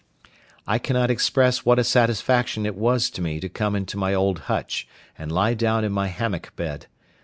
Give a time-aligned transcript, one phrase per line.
[0.65, 4.39] I cannot express what a satisfaction it was to me to come into my old
[4.49, 6.87] hutch, and lie down in my hammock bed.